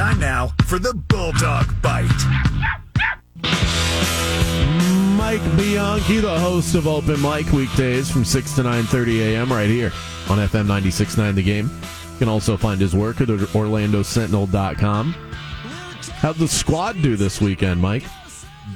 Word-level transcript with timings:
Time 0.00 0.18
now 0.18 0.50
for 0.64 0.78
the 0.78 0.94
Bulldog 0.94 1.66
Bite. 1.82 2.08
Mike 5.18 5.42
Bianchi, 5.58 6.20
the 6.20 6.38
host 6.38 6.74
of 6.74 6.86
Open 6.86 7.20
Mic 7.20 7.52
weekdays 7.52 8.10
from 8.10 8.24
6 8.24 8.54
to 8.54 8.62
9.30 8.62 9.18
a.m. 9.18 9.52
right 9.52 9.68
here 9.68 9.92
on 10.30 10.38
FM 10.38 10.64
96.9 10.64 11.34
The 11.34 11.42
Game. 11.42 11.66
You 12.12 12.18
can 12.18 12.28
also 12.30 12.56
find 12.56 12.80
his 12.80 12.96
work 12.96 13.20
at 13.20 13.28
OrlandoSentinel.com. 13.28 15.12
How'd 15.12 16.36
the 16.36 16.48
squad 16.48 17.02
do 17.02 17.16
this 17.16 17.38
weekend, 17.42 17.82
Mike? 17.82 18.04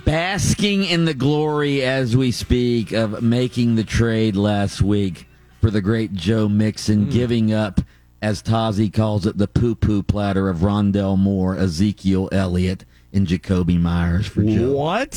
Basking 0.05 0.85
in 0.85 1.07
the 1.07 1.15
glory 1.15 1.83
as 1.85 2.15
we 2.15 2.33
speak 2.33 2.93
of 2.93 3.23
making 3.23 3.77
the 3.77 3.85
trade 3.85 4.37
last 4.37 4.83
week 4.83 5.27
for 5.63 5.71
the 5.71 5.81
great 5.81 6.13
Joe 6.13 6.51
Mixon, 6.51 7.07
mm. 7.07 7.11
giving 7.11 7.55
up, 7.55 7.81
as 8.25 8.43
Tazi 8.43 8.91
calls 8.91 9.27
it, 9.27 9.37
the 9.37 9.47
poo 9.47 9.75
poo 9.75 10.03
platter 10.03 10.49
of 10.49 10.59
Rondale 10.59 11.19
Moore, 11.19 11.59
Ezekiel 11.59 12.31
Elliott, 12.33 12.87
and 13.13 13.27
Jakobi 13.27 13.79
Meyers 13.79 14.27
for 14.27 14.43
Joe 14.43 14.73
What? 14.73 15.11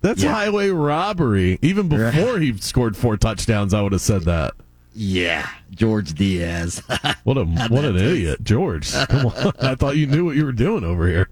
That's 0.00 0.22
yeah. 0.22 0.32
highway 0.32 0.68
robbery. 0.68 1.58
Even 1.62 1.88
before 1.88 2.38
he 2.38 2.56
scored 2.58 2.96
four 2.96 3.16
touchdowns, 3.16 3.74
I 3.74 3.82
would 3.82 3.90
have 3.90 4.00
said 4.00 4.22
that. 4.22 4.54
Yeah, 4.94 5.48
George 5.72 6.14
Diaz. 6.14 6.80
what 7.24 7.36
a 7.36 7.44
what 7.44 7.84
an 7.84 7.96
idiot, 7.96 8.44
George! 8.44 8.92
Come 8.92 9.26
on, 9.26 9.52
I 9.60 9.74
thought 9.74 9.96
you 9.96 10.06
knew 10.06 10.24
what 10.24 10.36
you 10.36 10.44
were 10.44 10.52
doing 10.52 10.84
over 10.84 11.08
here. 11.08 11.28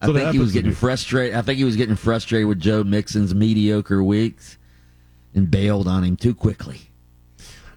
I 0.00 0.06
think 0.12 0.30
he 0.30 0.38
was 0.38 0.52
getting 0.52 0.72
frustrated. 0.72 1.36
I 1.36 1.42
think 1.42 1.58
he 1.58 1.64
was 1.64 1.76
getting 1.76 1.96
frustrated 1.96 2.46
with 2.46 2.60
Joe 2.60 2.84
Mixon's 2.84 3.34
mediocre 3.34 4.02
weeks 4.02 4.58
and 5.34 5.50
bailed 5.50 5.88
on 5.88 6.04
him 6.04 6.16
too 6.16 6.34
quickly. 6.34 6.90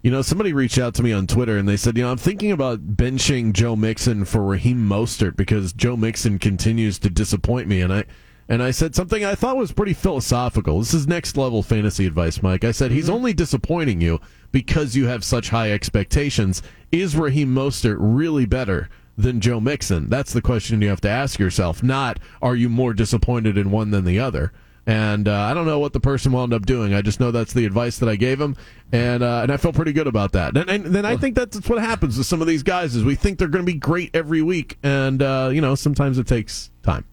You 0.01 0.11
know, 0.11 0.21
somebody 0.21 0.53
reached 0.53 0.77
out 0.77 0.93
to 0.95 1.03
me 1.03 1.11
on 1.11 1.27
Twitter 1.27 1.57
and 1.57 1.67
they 1.67 1.77
said, 1.77 1.97
you 1.97 2.03
know, 2.03 2.11
I'm 2.11 2.17
thinking 2.17 2.51
about 2.51 2.95
benching 2.95 3.53
Joe 3.53 3.75
Mixon 3.75 4.25
for 4.25 4.43
Raheem 4.43 4.87
Mostert 4.87 5.35
because 5.35 5.73
Joe 5.73 5.97
Mixon 5.97 6.39
continues 6.39 6.99
to 6.99 7.09
disappoint 7.09 7.67
me. 7.67 7.81
And 7.81 7.93
I 7.93 8.05
and 8.49 8.63
I 8.63 8.71
said 8.71 8.95
something 8.95 9.25
I 9.25 9.35
thought 9.35 9.57
was 9.57 9.73
pretty 9.73 9.93
philosophical. 9.93 10.79
This 10.79 10.93
is 10.93 11.07
next 11.07 11.35
level 11.35 11.63
fantasy 11.63 12.05
advice, 12.05 12.41
Mike. 12.41 12.63
I 12.63 12.71
said, 12.71 12.91
he's 12.91 13.05
mm-hmm. 13.05 13.15
only 13.15 13.33
disappointing 13.33 13.99
you 13.99 14.21
because 14.51 14.95
you 14.95 15.07
have 15.07 15.23
such 15.23 15.49
high 15.49 15.71
expectations. 15.71 16.63
Is 16.91 17.17
Raheem 17.17 17.53
Mostert 17.53 17.97
really 17.99 18.45
better 18.45 18.89
than 19.17 19.41
Joe 19.41 19.59
Mixon? 19.59 20.09
That's 20.09 20.31
the 20.31 20.41
question 20.41 20.81
you 20.81 20.89
have 20.89 21.01
to 21.01 21.09
ask 21.09 21.39
yourself. 21.39 21.83
Not, 21.83 22.19
are 22.41 22.55
you 22.55 22.69
more 22.69 22.93
disappointed 22.93 23.57
in 23.57 23.71
one 23.71 23.91
than 23.91 24.05
the 24.05 24.19
other? 24.19 24.53
And 24.87 25.27
uh, 25.27 25.37
I 25.37 25.53
don't 25.53 25.65
know 25.65 25.79
what 25.79 25.91
the 25.91 25.99
person 25.99 26.31
wound 26.31 26.53
up 26.53 26.65
doing. 26.65 26.93
I 26.93 27.01
just 27.01 27.19
know 27.19 27.29
that's 27.29 27.51
the 27.51 27.65
advice 27.65 27.99
that 27.99 28.07
I 28.07 28.15
gave 28.15 28.39
him, 28.39 28.55
and 28.93 29.21
uh, 29.21 29.41
and 29.43 29.51
I 29.51 29.57
feel 29.57 29.73
pretty 29.73 29.91
good 29.91 30.07
about 30.07 30.31
that. 30.31 30.55
And, 30.55 30.69
and 30.69 30.85
then 30.85 31.05
I 31.05 31.17
think 31.17 31.35
that's 31.35 31.67
what 31.67 31.79
happens 31.79 32.17
with 32.17 32.25
some 32.25 32.39
of 32.39 32.47
these 32.47 32.63
guys 32.63 32.95
is 32.95 33.03
we 33.03 33.15
think 33.15 33.37
they're 33.37 33.49
going 33.49 33.65
to 33.65 33.71
be 33.71 33.77
great 33.77 34.15
every 34.15 34.41
week, 34.41 34.77
and 34.83 35.21
uh, 35.21 35.49
you 35.51 35.59
know 35.59 35.75
sometimes 35.75 36.17
it 36.17 36.25
takes 36.25 36.71
time. 36.83 37.03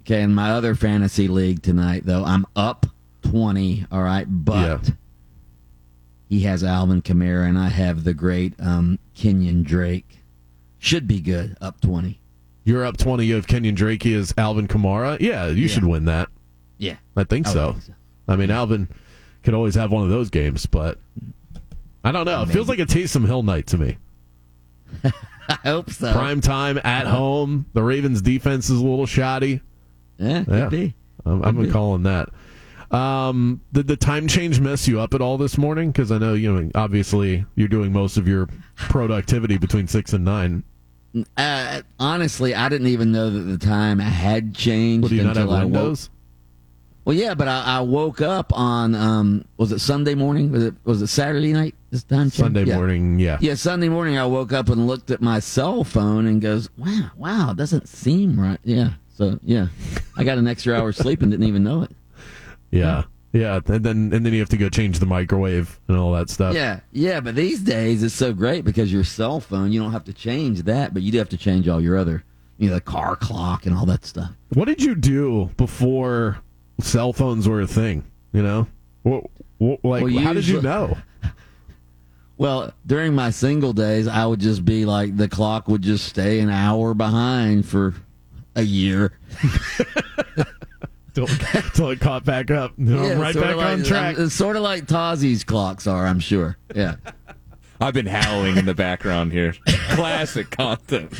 Okay, 0.00 0.22
in 0.22 0.34
my 0.34 0.52
other 0.52 0.74
fantasy 0.74 1.28
league 1.28 1.62
tonight, 1.62 2.06
though, 2.06 2.24
I'm 2.24 2.46
up 2.56 2.86
20, 3.20 3.84
all 3.92 4.02
right, 4.02 4.24
but 4.26 4.88
yeah. 4.88 4.94
he 6.30 6.40
has 6.40 6.64
Alvin 6.64 7.02
Kamara, 7.02 7.46
and 7.46 7.58
I 7.58 7.68
have 7.68 8.04
the 8.04 8.14
great 8.14 8.54
um, 8.58 8.98
Kenyon 9.14 9.62
Drake. 9.62 10.20
Should 10.78 11.06
be 11.06 11.20
good, 11.20 11.54
up 11.60 11.82
20. 11.82 12.18
You're 12.64 12.86
up 12.86 12.96
20. 12.96 13.26
You 13.26 13.34
have 13.34 13.46
Kenyon 13.46 13.74
Drake. 13.74 14.04
He 14.04 14.14
is 14.14 14.32
Alvin 14.38 14.66
Kamara. 14.66 15.20
Yeah, 15.20 15.48
you 15.48 15.64
yeah. 15.64 15.68
should 15.68 15.84
win 15.84 16.06
that. 16.06 16.30
Yeah. 16.80 16.96
I 17.14 17.24
think, 17.24 17.46
I 17.46 17.52
so. 17.52 17.72
think 17.72 17.84
so. 17.84 17.94
I 18.26 18.36
mean, 18.36 18.50
Alvin 18.50 18.88
could 19.42 19.54
always 19.54 19.74
have 19.74 19.92
one 19.92 20.02
of 20.02 20.10
those 20.10 20.30
games, 20.30 20.66
but 20.66 20.98
I 22.02 22.10
don't 22.10 22.24
know. 22.24 22.42
It 22.42 22.48
feels 22.48 22.68
like 22.68 22.78
a 22.78 22.86
Taysom 22.86 23.26
Hill 23.26 23.42
night 23.42 23.66
to 23.68 23.78
me. 23.78 23.98
I 25.04 25.58
hope 25.64 25.90
so. 25.90 26.12
Prime 26.12 26.40
time 26.40 26.80
at 26.82 27.06
home. 27.06 27.66
The 27.74 27.82
Ravens 27.82 28.22
defense 28.22 28.70
is 28.70 28.78
a 28.78 28.84
little 28.84 29.06
shoddy. 29.06 29.60
Yeah, 30.18 30.44
could 30.44 30.54
yeah. 30.54 30.68
be. 30.68 30.94
I'm, 31.26 31.42
I'm 31.44 31.62
be. 31.62 31.70
calling 31.70 32.04
that. 32.04 32.30
Um, 32.90 33.60
did 33.72 33.86
the 33.86 33.96
time 33.96 34.26
change 34.26 34.58
mess 34.58 34.88
you 34.88 35.00
up 35.00 35.12
at 35.12 35.20
all 35.20 35.38
this 35.38 35.58
morning? 35.58 35.90
Because 35.90 36.10
I 36.10 36.18
know 36.18 36.34
you 36.34 36.52
know 36.52 36.70
obviously 36.74 37.44
you're 37.56 37.68
doing 37.68 37.92
most 37.92 38.16
of 38.16 38.26
your 38.26 38.48
productivity 38.76 39.58
between 39.58 39.86
six 39.86 40.12
and 40.12 40.24
nine. 40.24 40.64
Uh, 41.36 41.82
honestly, 41.98 42.54
I 42.54 42.68
didn't 42.68 42.86
even 42.88 43.12
know 43.12 43.30
that 43.30 43.40
the 43.40 43.58
time 43.58 43.98
had 43.98 44.54
changed 44.54 45.02
well, 45.02 45.08
do 45.10 45.16
you 45.16 45.28
until 45.28 45.46
not 45.46 45.58
have 45.58 45.64
windows? 45.64 46.10
Well, 47.04 47.16
yeah, 47.16 47.34
but 47.34 47.48
I, 47.48 47.78
I, 47.78 47.80
woke 47.80 48.20
up 48.20 48.52
on 48.52 48.94
um, 48.94 49.44
was 49.56 49.72
it 49.72 49.78
Sunday 49.78 50.14
morning? 50.14 50.52
Was 50.52 50.64
it 50.64 50.74
was 50.84 51.00
it 51.00 51.06
Saturday 51.06 51.52
night? 51.52 51.74
This 51.90 52.02
time 52.02 52.30
change? 52.30 52.34
Sunday 52.34 52.64
yeah. 52.64 52.76
morning, 52.76 53.18
yeah, 53.18 53.38
yeah. 53.40 53.54
Sunday 53.54 53.88
morning, 53.88 54.18
I 54.18 54.26
woke 54.26 54.52
up 54.52 54.68
and 54.68 54.86
looked 54.86 55.10
at 55.10 55.22
my 55.22 55.40
cell 55.40 55.82
phone 55.82 56.26
and 56.26 56.42
goes, 56.42 56.68
"Wow, 56.76 57.10
wow, 57.16 57.50
it 57.52 57.56
doesn't 57.56 57.88
seem 57.88 58.38
right." 58.38 58.60
Yeah, 58.64 58.92
so 59.16 59.38
yeah, 59.42 59.68
I 60.16 60.24
got 60.24 60.36
an 60.36 60.46
extra 60.46 60.74
hour 60.74 60.92
sleep 60.92 61.22
and 61.22 61.30
didn't 61.30 61.46
even 61.46 61.64
know 61.64 61.82
it. 61.82 61.90
Yeah. 62.70 63.04
Yeah, 63.32 63.60
and 63.66 63.84
then 63.84 64.12
and 64.12 64.26
then 64.26 64.32
you 64.32 64.40
have 64.40 64.48
to 64.48 64.56
go 64.56 64.68
change 64.68 64.98
the 64.98 65.06
microwave 65.06 65.78
and 65.86 65.96
all 65.96 66.10
that 66.12 66.30
stuff. 66.30 66.52
Yeah, 66.52 66.80
yeah, 66.90 67.20
but 67.20 67.36
these 67.36 67.60
days 67.60 68.02
it's 68.02 68.14
so 68.14 68.32
great 68.32 68.64
because 68.64 68.92
your 68.92 69.04
cell 69.04 69.38
phone 69.38 69.70
you 69.70 69.80
don't 69.80 69.92
have 69.92 70.04
to 70.06 70.12
change 70.12 70.64
that, 70.64 70.92
but 70.92 71.02
you 71.02 71.12
do 71.12 71.18
have 71.18 71.28
to 71.28 71.36
change 71.36 71.68
all 71.68 71.80
your 71.80 71.96
other, 71.96 72.24
you 72.58 72.68
know, 72.68 72.74
the 72.74 72.80
car 72.80 73.14
clock 73.14 73.66
and 73.66 73.76
all 73.76 73.86
that 73.86 74.04
stuff. 74.04 74.32
What 74.52 74.64
did 74.64 74.82
you 74.82 74.96
do 74.96 75.50
before 75.56 76.38
cell 76.80 77.12
phones 77.12 77.48
were 77.48 77.60
a 77.60 77.66
thing? 77.66 78.04
You 78.32 78.42
know, 78.42 78.66
what, 79.02 79.24
what 79.58 79.84
like 79.84 80.04
well, 80.04 80.18
how 80.18 80.32
did 80.32 80.46
you 80.46 80.62
know? 80.62 80.96
Well, 82.40 82.72
during 82.86 83.14
my 83.14 83.32
single 83.32 83.74
days, 83.74 84.08
I 84.08 84.24
would 84.24 84.40
just 84.40 84.64
be 84.64 84.86
like 84.86 85.14
the 85.14 85.28
clock 85.28 85.68
would 85.68 85.82
just 85.82 86.06
stay 86.06 86.40
an 86.40 86.48
hour 86.48 86.94
behind 86.94 87.66
for 87.66 87.92
a 88.56 88.62
year. 88.62 89.12
Until 91.16 91.90
it 91.90 92.00
caught 92.00 92.24
back 92.24 92.50
up. 92.50 92.72
yeah, 92.78 93.12
right 93.12 93.34
back 93.34 93.56
like, 93.56 93.66
on 93.66 93.82
track. 93.82 94.16
It's 94.18 94.32
sort 94.32 94.56
of 94.56 94.62
like 94.62 94.86
Tazi's 94.86 95.44
clocks 95.44 95.86
are, 95.86 96.06
I'm 96.06 96.18
sure. 96.18 96.56
Yeah. 96.74 96.96
I've 97.80 97.92
been 97.92 98.06
howling 98.06 98.56
in 98.56 98.64
the 98.64 98.74
background 98.74 99.32
here. 99.32 99.54
Classic 99.90 100.50
content. 100.50 101.12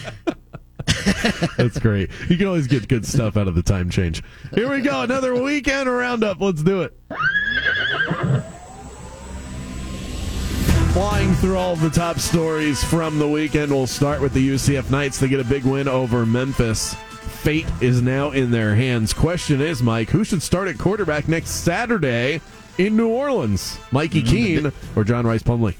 That's 1.57 1.79
great. 1.79 2.11
You 2.29 2.37
can 2.37 2.47
always 2.47 2.67
get 2.67 2.89
good 2.89 3.07
stuff 3.07 3.37
out 3.37 3.49
of 3.49 3.55
the 3.55 3.63
time 3.63 3.91
change. 3.91 4.23
Here 4.55 4.71
we 4.71 4.81
go. 4.81 5.03
Another 5.03 5.41
weekend 5.41 5.89
roundup. 5.91 6.41
Let's 6.41 6.63
do 6.63 6.83
it. 6.83 6.97
Flying 10.93 11.35
through 11.35 11.57
all 11.57 11.77
the 11.77 11.91
top 11.91 12.19
stories 12.19 12.83
from 12.83 13.19
the 13.19 13.29
weekend, 13.29 13.71
we'll 13.71 13.87
start 13.87 14.21
with 14.21 14.33
the 14.33 14.51
UCF 14.51 14.91
Knights. 14.91 15.21
They 15.21 15.29
get 15.29 15.41
a 15.41 15.45
big 15.45 15.65
win 15.65 15.87
over 15.87 16.27
Memphis 16.27 16.97
fate 17.41 17.67
is 17.81 18.03
now 18.03 18.33
in 18.33 18.51
their 18.51 18.75
hands. 18.75 19.15
Question 19.15 19.63
is, 19.63 19.83
Mike, 19.83 20.11
who 20.11 20.25
should 20.25 20.43
start 20.43 20.69
at 20.69 20.77
quarterback 20.77 21.27
next 21.27 21.51
Saturday 21.51 22.43
in 22.77 22.97
New 22.97 23.09
Orleans? 23.09 23.79
Mikey 23.91 24.23
mm-hmm. 24.23 24.31
Keene 24.31 24.73
or 24.95 25.05
John 25.05 25.27
Rice 25.27 25.43
Plumlee? 25.43 25.75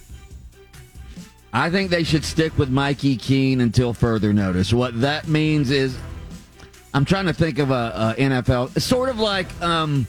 I 1.53 1.71
think 1.71 1.91
they 1.91 2.05
should 2.05 2.25
stick 2.25 2.57
with 2.57 2.71
Mikey 2.71 3.17
Keene 3.17 3.61
until 3.61 3.93
further 3.93 4.33
notice. 4.33 4.73
What 4.73 5.01
that 5.01 5.27
means 5.27 5.71
is, 5.71 5.97
I'm 6.95 7.05
trying 7.05 7.27
to 7.27 7.33
think 7.33 7.59
of 7.59 7.71
a, 7.71 8.15
a 8.19 8.21
NFL. 8.21 8.77
It's 8.77 8.85
sort 8.85 9.09
of 9.09 9.19
like 9.19 9.61
um, 9.61 10.07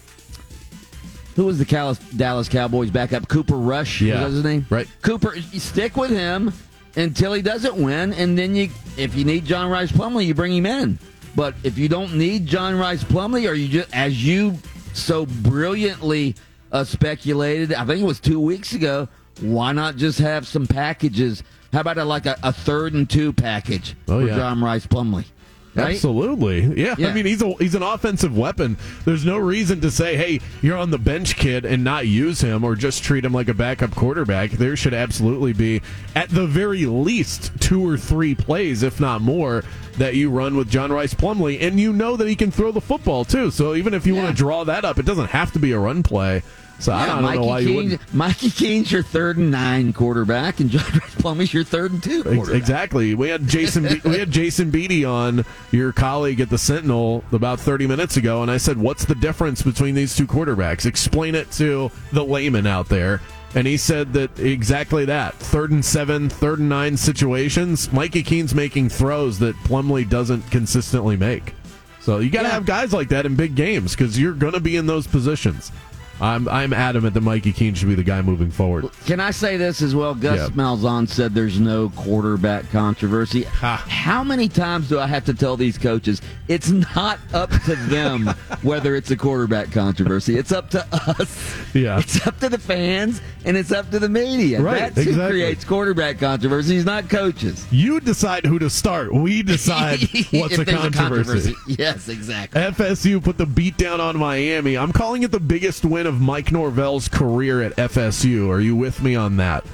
who 1.35 1.45
was 1.45 1.57
the 1.57 1.97
Dallas 2.15 2.49
Cowboys 2.49 2.91
backup? 2.91 3.27
Cooper 3.27 3.55
Rush. 3.55 4.01
Yeah, 4.01 4.23
was 4.23 4.33
his 4.33 4.43
name. 4.43 4.65
Right. 4.69 4.87
Cooper. 5.01 5.35
You 5.35 5.59
stick 5.59 5.97
with 5.97 6.11
him 6.11 6.53
until 6.95 7.33
he 7.33 7.41
doesn't 7.41 7.75
win, 7.75 8.13
and 8.13 8.37
then 8.37 8.55
you, 8.55 8.69
if 8.97 9.15
you 9.15 9.25
need 9.25 9.45
John 9.45 9.69
Rice 9.69 9.91
Plumlee, 9.91 10.25
you 10.25 10.33
bring 10.33 10.53
him 10.53 10.65
in. 10.65 10.99
But 11.35 11.55
if 11.63 11.77
you 11.77 11.87
don't 11.87 12.15
need 12.15 12.45
John 12.45 12.77
Rice 12.77 13.03
Plumlee, 13.03 13.49
or 13.49 13.53
you 13.53 13.67
just 13.67 13.89
as 13.93 14.23
you 14.23 14.57
so 14.93 15.25
brilliantly 15.25 16.35
uh, 16.71 16.83
speculated, 16.83 17.73
I 17.73 17.85
think 17.85 18.01
it 18.01 18.05
was 18.05 18.19
two 18.19 18.39
weeks 18.39 18.73
ago. 18.73 19.07
Why 19.41 19.71
not 19.71 19.95
just 19.95 20.19
have 20.19 20.47
some 20.47 20.67
packages? 20.67 21.43
How 21.73 21.81
about 21.81 21.97
a, 21.97 22.05
like 22.05 22.25
a, 22.25 22.37
a 22.43 22.53
third 22.53 22.93
and 22.93 23.09
two 23.09 23.33
package 23.33 23.95
oh, 24.07 24.19
for 24.19 24.27
yeah. 24.27 24.35
John 24.35 24.63
Rice 24.63 24.85
Plumlee? 24.85 25.25
Right? 25.73 25.95
Absolutely. 25.95 26.81
Yeah. 26.81 26.95
yeah. 26.97 27.07
I 27.07 27.13
mean, 27.13 27.25
he's 27.25 27.41
a, 27.41 27.53
he's 27.53 27.75
an 27.75 27.83
offensive 27.83 28.37
weapon. 28.37 28.77
There's 29.05 29.23
no 29.23 29.37
reason 29.37 29.79
to 29.81 29.91
say, 29.91 30.17
"Hey, 30.17 30.41
you're 30.61 30.77
on 30.77 30.91
the 30.91 30.97
bench, 30.97 31.37
kid," 31.37 31.63
and 31.63 31.81
not 31.81 32.07
use 32.07 32.41
him 32.41 32.65
or 32.65 32.75
just 32.75 33.03
treat 33.03 33.23
him 33.23 33.33
like 33.33 33.47
a 33.47 33.53
backup 33.53 33.91
quarterback. 33.91 34.51
There 34.51 34.75
should 34.75 34.93
absolutely 34.93 35.53
be, 35.53 35.81
at 36.13 36.27
the 36.27 36.45
very 36.45 36.85
least, 36.85 37.51
two 37.61 37.87
or 37.87 37.97
three 37.97 38.35
plays, 38.35 38.83
if 38.83 38.99
not 38.99 39.21
more, 39.21 39.63
that 39.97 40.15
you 40.15 40.29
run 40.29 40.57
with 40.57 40.69
John 40.69 40.91
Rice 40.91 41.13
Plumlee 41.13 41.61
and 41.61 41.79
you 41.79 41.93
know 41.93 42.17
that 42.17 42.27
he 42.27 42.35
can 42.35 42.51
throw 42.51 42.73
the 42.73 42.81
football 42.81 43.23
too. 43.23 43.49
So 43.49 43.73
even 43.73 43.93
if 43.93 44.05
you 44.05 44.15
yeah. 44.15 44.23
want 44.23 44.35
to 44.35 44.43
draw 44.43 44.65
that 44.65 44.83
up, 44.83 44.99
it 44.99 45.05
doesn't 45.05 45.29
have 45.29 45.53
to 45.53 45.59
be 45.59 45.71
a 45.71 45.79
run 45.79 46.03
play. 46.03 46.43
So 46.81 46.91
yeah, 46.91 46.97
I 47.03 47.05
don't 47.05 47.21
Mikey 47.21 47.39
know 47.39 47.45
why 47.45 47.59
you 47.59 47.75
wouldn't. 47.75 48.13
Mikey 48.13 48.49
Keene's 48.49 48.91
your 48.91 49.03
third 49.03 49.37
and 49.37 49.51
nine 49.51 49.93
quarterback, 49.93 50.59
and 50.59 50.69
John 50.71 50.81
Plumlee's 51.21 51.53
your 51.53 51.63
third 51.63 51.91
and 51.91 52.01
two. 52.03 52.23
Exactly. 52.51 53.13
We 53.13 53.29
had 53.29 53.47
Jason. 53.47 53.83
Be- 53.83 54.01
we 54.03 54.17
had 54.17 54.31
Jason 54.31 54.71
Beede 54.71 55.05
on 55.05 55.45
your 55.71 55.93
colleague 55.93 56.41
at 56.41 56.49
the 56.49 56.57
Sentinel 56.57 57.23
about 57.31 57.59
thirty 57.59 57.85
minutes 57.85 58.17
ago, 58.17 58.41
and 58.41 58.49
I 58.49 58.57
said, 58.57 58.77
"What's 58.77 59.05
the 59.05 59.13
difference 59.15 59.61
between 59.61 59.93
these 59.93 60.15
two 60.15 60.25
quarterbacks? 60.25 60.85
Explain 60.87 61.35
it 61.35 61.51
to 61.53 61.91
the 62.11 62.25
layman 62.25 62.65
out 62.67 62.89
there." 62.89 63.21
and 63.53 63.67
he 63.67 63.75
said 63.75 64.13
that 64.13 64.39
exactly 64.39 65.03
that 65.03 65.35
third 65.35 65.71
and 65.71 65.83
seven, 65.83 66.29
third 66.29 66.59
and 66.59 66.69
nine 66.69 66.95
situations. 66.95 67.91
Mikey 67.91 68.23
Keene's 68.23 68.55
making 68.55 68.87
throws 68.87 69.39
that 69.39 69.57
Plumlee 69.65 70.07
doesn't 70.07 70.49
consistently 70.49 71.17
make. 71.17 71.53
So 71.99 72.19
you 72.19 72.29
got 72.29 72.43
to 72.43 72.47
Yeah. 72.47 72.53
have 72.53 72.65
guys 72.65 72.93
like 72.93 73.09
that 73.09 73.25
in 73.25 73.35
big 73.35 73.53
games 73.55 73.91
because 73.93 74.17
you're 74.17 74.31
going 74.31 74.53
to 74.53 74.61
be 74.61 74.77
in 74.77 74.85
those 74.87 75.05
positions. 75.05 75.69
I'm 76.21 76.47
I'm 76.47 76.71
adamant 76.71 77.13
that 77.15 77.21
Mikey 77.21 77.51
Keene 77.51 77.73
should 77.73 77.87
be 77.89 77.95
the 77.95 78.03
guy 78.03 78.21
moving 78.21 78.51
forward. 78.51 78.85
Can 79.05 79.19
I 79.19 79.31
say 79.31 79.57
this 79.57 79.81
as 79.81 79.95
well? 79.95 80.13
Gus 80.13 80.37
Yeah. 80.39 80.47
Malzahn 80.55 81.07
said 81.09 81.33
there's 81.33 81.59
no 81.59 81.89
quarterback 81.89 82.69
controversy. 82.69 83.43
Ha. 83.43 83.83
How 83.89 84.23
many 84.23 84.47
times 84.47 84.87
do 84.87 84.99
I 84.99 85.07
have 85.07 85.25
to 85.25 85.33
tell 85.33 85.57
these 85.57 85.77
coaches 85.77 86.21
it's 86.47 86.69
not 86.69 87.17
up 87.33 87.49
to 87.63 87.75
them 87.75 88.27
whether 88.61 88.95
it's 88.95 89.09
a 89.11 89.17
quarterback 89.17 89.71
controversy? 89.71 90.37
It's 90.37 90.51
up 90.51 90.69
to 90.71 90.85
us. 90.91 91.57
Yeah. 91.73 91.99
It's 91.99 92.25
up 92.27 92.39
to 92.41 92.49
the 92.49 92.59
fans 92.59 93.21
and 93.45 93.57
it's 93.57 93.71
up 93.71 93.89
to 93.91 93.97
the 93.99 94.09
media. 94.09 94.61
Right, 94.61 94.79
That's 94.93 94.95
who 94.97 95.09
exactly. 95.11 95.31
creates 95.39 95.63
quarterback 95.65 96.19
controversies, 96.19 96.85
not 96.85 97.09
coaches. 97.09 97.65
You 97.71 97.99
decide 97.99 98.45
who 98.45 98.59
to 98.59 98.69
start. 98.69 99.11
We 99.13 99.41
decide 99.41 99.99
what's 100.31 100.57
If 100.59 100.59
a 100.59 100.65
controversy. 100.65 101.55
Yes, 101.67 102.09
exactly. 102.09 102.61
FSU 102.61 103.23
put 103.23 103.37
the 103.39 103.45
beat 103.45 103.77
down 103.77 103.99
on 103.99 104.17
Miami. 104.17 104.77
I'm 104.77 104.91
calling 104.91 105.23
it 105.23 105.31
the 105.31 105.39
biggest 105.39 105.83
win 105.85 106.05
of 106.05 106.10
Mike 106.19 106.51
Norvell's 106.51 107.07
career 107.07 107.61
at 107.61 107.75
FSU. 107.75 108.49
Are 108.49 108.59
you 108.59 108.75
with 108.75 109.01
me 109.01 109.15
on 109.15 109.37
that? 109.37 109.65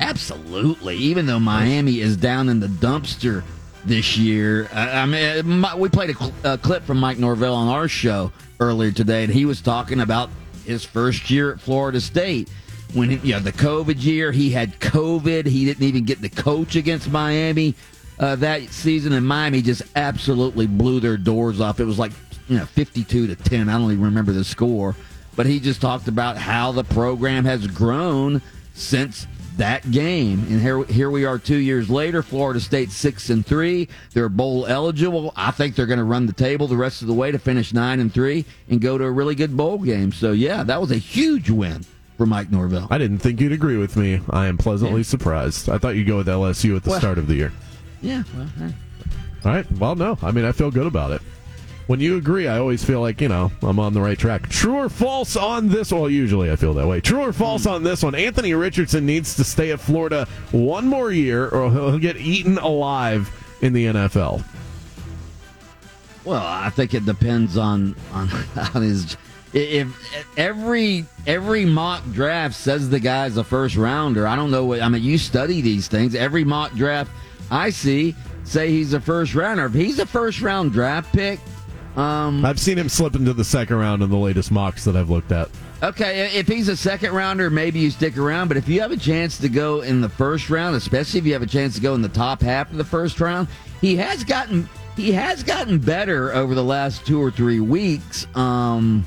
Absolutely. 0.00 0.96
Even 0.96 1.26
though 1.26 1.40
Miami 1.40 2.00
is 2.00 2.16
down 2.16 2.48
in 2.48 2.60
the 2.60 2.66
dumpster 2.66 3.42
this 3.84 4.16
year, 4.16 4.68
I, 4.72 4.90
I 5.00 5.06
mean, 5.06 5.64
we 5.78 5.88
played 5.88 6.10
a, 6.10 6.14
cl- 6.14 6.32
a 6.44 6.58
clip 6.58 6.84
from 6.84 6.98
Mike 6.98 7.18
Norvell 7.18 7.54
on 7.54 7.68
our 7.68 7.88
show 7.88 8.32
earlier 8.60 8.90
today, 8.90 9.24
and 9.24 9.32
he 9.32 9.44
was 9.44 9.60
talking 9.60 10.00
about 10.00 10.30
his 10.64 10.84
first 10.84 11.30
year 11.30 11.52
at 11.52 11.60
Florida 11.60 12.00
State. 12.00 12.48
When 12.94 13.10
he, 13.10 13.16
you 13.28 13.34
know 13.34 13.40
the 13.40 13.52
COVID 13.52 14.02
year, 14.02 14.32
he 14.32 14.50
had 14.50 14.78
COVID. 14.80 15.46
He 15.46 15.64
didn't 15.64 15.82
even 15.82 16.04
get 16.04 16.20
the 16.20 16.28
coach 16.28 16.76
against 16.76 17.10
Miami 17.10 17.74
uh, 18.18 18.36
that 18.36 18.70
season, 18.70 19.12
and 19.12 19.26
Miami 19.26 19.60
just 19.62 19.82
absolutely 19.96 20.66
blew 20.66 21.00
their 21.00 21.16
doors 21.16 21.60
off. 21.60 21.80
It 21.80 21.84
was 21.84 21.98
like 21.98 22.12
you 22.48 22.58
know 22.58 22.64
fifty-two 22.64 23.26
to 23.26 23.36
ten. 23.36 23.68
I 23.68 23.72
don't 23.78 23.90
even 23.92 24.04
remember 24.04 24.32
the 24.32 24.44
score, 24.44 24.94
but 25.36 25.46
he 25.46 25.60
just 25.60 25.80
talked 25.80 26.08
about 26.08 26.36
how 26.36 26.72
the 26.72 26.84
program 26.84 27.44
has 27.44 27.66
grown 27.66 28.40
since 28.74 29.26
that 29.56 29.90
game. 29.90 30.40
And 30.50 30.60
here, 30.60 30.84
here 30.84 31.10
we 31.10 31.24
are 31.24 31.38
two 31.38 31.56
years 31.56 31.88
later. 31.88 32.22
Florida 32.22 32.60
State 32.60 32.90
six 32.90 33.30
and 33.30 33.44
three. 33.46 33.88
They're 34.12 34.28
bowl 34.28 34.66
eligible. 34.66 35.32
I 35.36 35.50
think 35.50 35.76
they're 35.76 35.86
going 35.86 35.98
to 35.98 36.04
run 36.04 36.26
the 36.26 36.32
table 36.34 36.66
the 36.66 36.76
rest 36.76 37.00
of 37.00 37.08
the 37.08 37.14
way 37.14 37.30
to 37.32 37.38
finish 37.38 37.72
nine 37.72 38.00
and 38.00 38.12
three 38.12 38.44
and 38.68 38.80
go 38.80 38.98
to 38.98 39.04
a 39.04 39.10
really 39.10 39.34
good 39.34 39.56
bowl 39.56 39.78
game. 39.78 40.12
So 40.12 40.32
yeah, 40.32 40.62
that 40.64 40.80
was 40.80 40.90
a 40.90 40.96
huge 40.98 41.48
win 41.48 41.84
for 42.18 42.26
Mike 42.26 42.50
Norvell. 42.50 42.86
I 42.90 42.98
didn't 42.98 43.18
think 43.18 43.40
you'd 43.40 43.52
agree 43.52 43.76
with 43.78 43.96
me. 43.96 44.20
I 44.30 44.46
am 44.46 44.58
pleasantly 44.58 45.00
Yeah. 45.00 45.04
surprised. 45.06 45.68
I 45.70 45.78
thought 45.78 45.96
you'd 45.96 46.06
go 46.06 46.18
with 46.18 46.28
LSU 46.28 46.76
at 46.76 46.82
the 46.82 46.90
Well- 46.90 46.98
start 46.98 47.16
of 47.18 47.26
the 47.26 47.34
year. 47.34 47.52
Yeah, 48.02 48.22
well. 48.36 48.48
All 49.44 49.52
right. 49.52 49.72
Well, 49.78 49.94
no. 49.94 50.18
I 50.22 50.32
mean, 50.32 50.44
I 50.44 50.52
feel 50.52 50.70
good 50.70 50.86
about 50.86 51.12
it. 51.12 51.22
When 51.86 52.00
you 52.00 52.16
agree, 52.16 52.48
I 52.48 52.58
always 52.58 52.84
feel 52.84 53.00
like, 53.00 53.20
you 53.20 53.28
know, 53.28 53.52
I'm 53.62 53.78
on 53.78 53.94
the 53.94 54.00
right 54.00 54.18
track. 54.18 54.48
True 54.48 54.74
or 54.76 54.88
false 54.88 55.36
on 55.36 55.68
this? 55.68 55.92
Well, 55.92 56.10
usually 56.10 56.50
I 56.50 56.56
feel 56.56 56.74
that 56.74 56.86
way. 56.86 57.00
True 57.00 57.20
or 57.20 57.32
false 57.32 57.64
hmm. 57.64 57.70
on 57.70 57.82
this 57.84 58.02
one? 58.02 58.14
Anthony 58.14 58.54
Richardson 58.54 59.06
needs 59.06 59.36
to 59.36 59.44
stay 59.44 59.70
at 59.70 59.80
Florida 59.80 60.26
one 60.50 60.86
more 60.88 61.12
year 61.12 61.48
or 61.48 61.70
he'll 61.70 61.98
get 61.98 62.16
eaten 62.16 62.58
alive 62.58 63.30
in 63.62 63.72
the 63.72 63.86
NFL. 63.86 64.44
Well, 66.24 66.44
I 66.44 66.70
think 66.70 66.92
it 66.92 67.06
depends 67.06 67.56
on 67.56 67.94
on, 68.12 68.28
on 68.74 68.82
his. 68.82 69.16
If, 69.52 69.96
if 70.12 70.38
every 70.38 71.06
every 71.24 71.64
mock 71.64 72.02
draft 72.12 72.56
says 72.56 72.90
the 72.90 72.98
guy's 72.98 73.36
a 73.36 73.44
first 73.44 73.76
rounder, 73.76 74.26
I 74.26 74.34
don't 74.34 74.50
know 74.50 74.64
what. 74.64 74.82
I 74.82 74.88
mean, 74.88 75.04
you 75.04 75.18
study 75.18 75.60
these 75.60 75.86
things. 75.86 76.16
Every 76.16 76.42
mock 76.42 76.72
draft 76.72 77.12
I 77.48 77.70
see 77.70 78.16
say 78.42 78.70
he's 78.70 78.92
a 78.92 79.00
first 79.00 79.36
rounder. 79.36 79.66
If 79.66 79.74
he's 79.74 80.00
a 80.00 80.06
first 80.06 80.42
round 80.42 80.72
draft 80.72 81.12
pick, 81.12 81.38
um, 81.96 82.44
I've 82.44 82.60
seen 82.60 82.76
him 82.78 82.88
slip 82.88 83.14
into 83.14 83.32
the 83.32 83.44
second 83.44 83.76
round 83.76 84.02
in 84.02 84.10
the 84.10 84.16
latest 84.16 84.50
mocks 84.50 84.84
that 84.84 84.96
I've 84.96 85.10
looked 85.10 85.32
at. 85.32 85.48
Okay, 85.82 86.30
if 86.34 86.46
he's 86.46 86.68
a 86.68 86.76
second 86.76 87.12
rounder, 87.12 87.50
maybe 87.50 87.78
you 87.78 87.90
stick 87.90 88.16
around. 88.16 88.48
But 88.48 88.56
if 88.56 88.68
you 88.68 88.80
have 88.80 88.92
a 88.92 88.96
chance 88.96 89.38
to 89.38 89.48
go 89.48 89.80
in 89.80 90.00
the 90.00 90.08
first 90.08 90.50
round, 90.50 90.76
especially 90.76 91.20
if 91.20 91.26
you 91.26 91.32
have 91.32 91.42
a 91.42 91.46
chance 91.46 91.74
to 91.74 91.80
go 91.80 91.94
in 91.94 92.02
the 92.02 92.08
top 92.08 92.40
half 92.42 92.70
of 92.70 92.76
the 92.76 92.84
first 92.84 93.20
round, 93.20 93.48
he 93.80 93.96
has 93.96 94.24
gotten 94.24 94.68
he 94.96 95.12
has 95.12 95.42
gotten 95.42 95.78
better 95.78 96.32
over 96.34 96.54
the 96.54 96.64
last 96.64 97.06
two 97.06 97.22
or 97.22 97.30
three 97.30 97.60
weeks. 97.60 98.26
Um, 98.34 99.06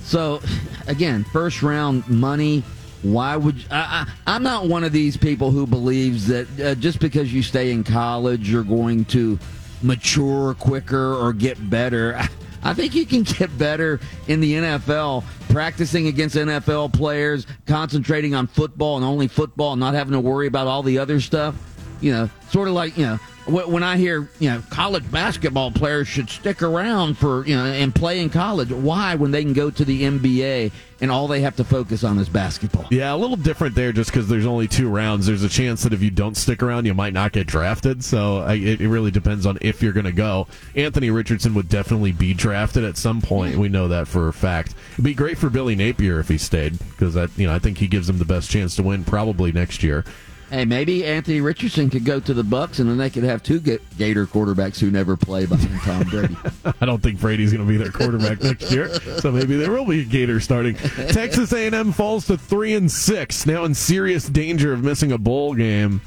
so 0.00 0.40
again, 0.86 1.24
first 1.24 1.62
round 1.62 2.08
money. 2.08 2.62
Why 3.02 3.36
would 3.36 3.56
I, 3.70 4.06
I, 4.06 4.34
I'm 4.34 4.42
not 4.42 4.66
one 4.66 4.82
of 4.82 4.90
these 4.92 5.16
people 5.16 5.50
who 5.50 5.66
believes 5.66 6.26
that 6.28 6.60
uh, 6.60 6.74
just 6.76 6.98
because 6.98 7.32
you 7.32 7.42
stay 7.42 7.70
in 7.70 7.84
college 7.84 8.50
you're 8.50 8.64
going 8.64 9.04
to 9.06 9.38
mature 9.82 10.54
quicker 10.54 11.14
or 11.14 11.32
get 11.32 11.70
better. 11.70 12.20
I 12.62 12.74
think 12.74 12.94
you 12.94 13.06
can 13.06 13.22
get 13.22 13.56
better 13.56 14.00
in 14.26 14.40
the 14.40 14.54
NFL 14.54 15.24
practicing 15.50 16.08
against 16.08 16.34
NFL 16.34 16.92
players, 16.92 17.46
concentrating 17.66 18.34
on 18.34 18.48
football 18.48 18.96
and 18.96 19.04
only 19.04 19.28
football, 19.28 19.76
not 19.76 19.94
having 19.94 20.12
to 20.12 20.20
worry 20.20 20.48
about 20.48 20.66
all 20.66 20.82
the 20.82 20.98
other 20.98 21.20
stuff. 21.20 21.54
You 22.00 22.12
know, 22.12 22.30
sort 22.50 22.68
of 22.68 22.74
like 22.74 22.96
you 22.98 23.06
know 23.06 23.18
when 23.46 23.82
I 23.82 23.96
hear 23.96 24.28
you 24.38 24.50
know 24.50 24.62
college 24.70 25.10
basketball 25.10 25.70
players 25.70 26.08
should 26.08 26.28
stick 26.28 26.62
around 26.62 27.16
for 27.16 27.46
you 27.46 27.56
know 27.56 27.64
and 27.64 27.94
play 27.94 28.20
in 28.20 28.30
college. 28.30 28.70
Why 28.70 29.14
when 29.14 29.30
they 29.30 29.42
can 29.42 29.52
go 29.52 29.70
to 29.70 29.84
the 29.84 30.02
NBA 30.02 30.72
and 31.00 31.10
all 31.10 31.28
they 31.28 31.40
have 31.42 31.56
to 31.56 31.64
focus 31.64 32.04
on 32.04 32.18
is 32.18 32.28
basketball? 32.28 32.86
Yeah, 32.90 33.14
a 33.14 33.16
little 33.16 33.36
different 33.36 33.74
there 33.74 33.92
just 33.92 34.10
because 34.10 34.28
there's 34.28 34.46
only 34.46 34.66
two 34.66 34.88
rounds. 34.88 35.26
There's 35.26 35.42
a 35.42 35.48
chance 35.48 35.82
that 35.82 35.92
if 35.92 36.02
you 36.02 36.10
don't 36.10 36.36
stick 36.36 36.62
around, 36.62 36.86
you 36.86 36.94
might 36.94 37.12
not 37.12 37.32
get 37.32 37.46
drafted. 37.46 38.02
So 38.02 38.38
I, 38.38 38.54
it, 38.54 38.80
it 38.80 38.88
really 38.88 39.10
depends 39.10 39.46
on 39.46 39.58
if 39.60 39.82
you're 39.82 39.92
going 39.92 40.06
to 40.06 40.12
go. 40.12 40.46
Anthony 40.74 41.10
Richardson 41.10 41.54
would 41.54 41.68
definitely 41.68 42.12
be 42.12 42.34
drafted 42.34 42.84
at 42.84 42.96
some 42.96 43.20
point. 43.20 43.56
We 43.56 43.68
know 43.68 43.88
that 43.88 44.08
for 44.08 44.28
a 44.28 44.32
fact. 44.32 44.74
It'd 44.94 45.04
be 45.04 45.14
great 45.14 45.38
for 45.38 45.50
Billy 45.50 45.76
Napier 45.76 46.18
if 46.18 46.28
he 46.28 46.38
stayed 46.38 46.78
because 46.90 47.16
I, 47.16 47.28
you 47.36 47.46
know, 47.46 47.54
I 47.54 47.58
think 47.58 47.78
he 47.78 47.86
gives 47.86 48.08
him 48.08 48.18
the 48.18 48.24
best 48.24 48.50
chance 48.50 48.74
to 48.76 48.82
win 48.82 49.04
probably 49.04 49.52
next 49.52 49.82
year. 49.82 50.04
Hey, 50.50 50.64
maybe 50.64 51.04
Anthony 51.04 51.40
Richardson 51.40 51.90
could 51.90 52.04
go 52.04 52.20
to 52.20 52.32
the 52.32 52.44
Bucks, 52.44 52.78
and 52.78 52.88
then 52.88 52.98
they 52.98 53.10
could 53.10 53.24
have 53.24 53.42
two 53.42 53.58
Gator 53.58 54.26
quarterbacks 54.26 54.78
who 54.78 54.92
never 54.92 55.16
play 55.16 55.44
behind 55.44 55.80
Tom 55.80 56.04
Brady. 56.04 56.36
I 56.80 56.86
don't 56.86 57.02
think 57.02 57.20
Brady's 57.20 57.52
going 57.52 57.66
to 57.66 57.70
be 57.70 57.76
their 57.76 57.90
quarterback 57.90 58.40
next 58.40 58.70
year, 58.70 58.94
so 59.18 59.32
maybe 59.32 59.56
there 59.56 59.72
will 59.72 59.84
be 59.84 60.02
a 60.02 60.04
Gator 60.04 60.38
starting. 60.38 60.76
Texas 60.76 61.52
A&M 61.52 61.90
falls 61.90 62.28
to 62.28 62.38
three 62.38 62.74
and 62.74 62.90
six, 62.90 63.44
now 63.44 63.64
in 63.64 63.74
serious 63.74 64.28
danger 64.28 64.72
of 64.72 64.84
missing 64.84 65.10
a 65.10 65.18
bowl 65.18 65.52
game. 65.54 66.00